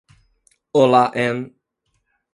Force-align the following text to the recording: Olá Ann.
Olá 0.81 1.03
Ann. 1.25 1.39